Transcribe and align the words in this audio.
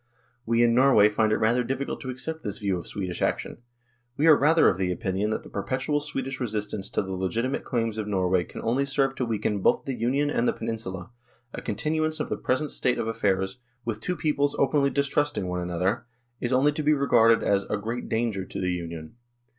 We 0.47 0.63
in 0.63 0.73
Norway 0.73 1.09
find 1.09 1.31
it 1.31 1.37
rather 1.37 1.63
difficult 1.63 2.01
to 2.01 2.09
accept 2.09 2.41
this 2.41 2.57
view 2.57 2.75
of 2.79 2.87
Swedish 2.87 3.21
action; 3.21 3.59
we 4.17 4.25
are 4.25 4.35
rather 4.35 4.67
of 4.67 4.79
the 4.79 4.91
opinion 4.91 5.29
that 5.29 5.43
the 5.43 5.47
perpetual 5.51 5.99
Swedish 5.99 6.39
resistance 6.39 6.89
to 6.89 7.03
the 7.03 7.11
legitimate 7.13 7.63
claims 7.63 7.99
of 7.99 8.07
Norway 8.07 8.43
can 8.45 8.63
only 8.63 8.83
serve 8.83 9.13
to 9.17 9.25
weaken 9.27 9.59
both 9.59 9.85
the 9.85 9.93
Union 9.93 10.31
and 10.31 10.47
the 10.47 10.53
Peninsula; 10.53 11.11
a 11.53 11.61
continuance 11.61 12.19
of 12.19 12.29
the 12.29 12.35
present 12.37 12.71
state 12.71 12.97
of 12.97 13.07
affairs, 13.07 13.59
with 13.85 14.01
two 14.01 14.15
peoples 14.15 14.55
openly 14.57 14.89
distrusting 14.89 15.47
one 15.47 15.61
another, 15.61 16.07
is 16.39 16.51
only 16.51 16.71
to 16.71 16.81
be 16.81 16.93
regarded 16.95 17.43
as 17.43 17.65
a 17.65 17.77
great 17.77 18.09
danger 18.09 18.43
to 18.43 18.59
the 18.59 18.71
Union. 18.71 19.17